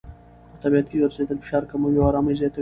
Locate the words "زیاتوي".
2.41-2.59